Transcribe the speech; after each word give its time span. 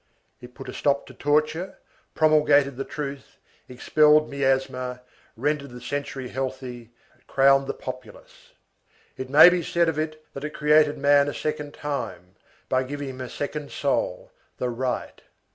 It 0.41 0.55
put 0.55 0.67
a 0.67 0.73
stop 0.73 1.05
to 1.05 1.13
torture, 1.13 1.77
promulgated 2.15 2.75
the 2.75 2.83
truth, 2.83 3.37
expelled 3.69 4.31
miasma, 4.31 5.01
rendered 5.37 5.69
the 5.69 5.79
century 5.79 6.29
healthy, 6.29 6.89
crowned 7.27 7.67
the 7.67 7.75
populace. 7.75 8.53
It 9.15 9.29
may 9.29 9.47
be 9.49 9.61
said 9.61 9.87
of 9.87 9.99
it 9.99 10.25
that 10.33 10.43
it 10.43 10.55
created 10.55 10.97
man 10.97 11.27
a 11.27 11.35
second 11.35 11.75
time, 11.75 12.33
by 12.67 12.81
giving 12.81 13.09
him 13.09 13.21
a 13.21 13.29
second 13.29 13.69
soul, 13.69 14.31
the 14.57 14.69
right. 14.71 15.21